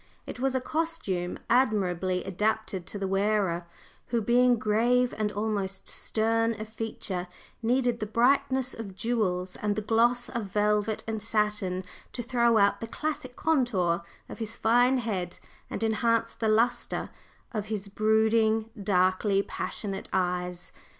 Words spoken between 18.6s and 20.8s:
darkly passionate eyes.